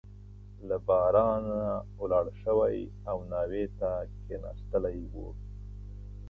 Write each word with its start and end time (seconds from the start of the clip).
له 0.67 0.77
بارانه 0.87 1.61
ولاړ 2.01 2.25
شوی 2.41 2.77
او 3.09 3.17
ناوې 3.31 3.65
ته 3.79 3.89
کښېنستلی 4.15 4.99
وو. 5.13 5.29